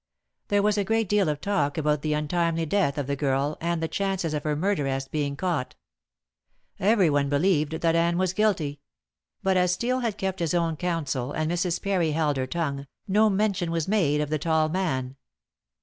[0.47, 3.83] There was a great deal of talk about the untimely death of the girl and
[3.83, 5.75] the chances of her murderess being caught.
[6.79, 8.79] Everyone believed that Anne was guilty;
[9.43, 11.79] but as Steel had kept his own counsel and Mrs.
[11.79, 15.17] Parry held her tongue, no mention was made of the tall man.